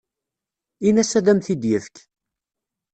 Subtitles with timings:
[0.87, 1.95] Ini-as ad am-t-id-yefk.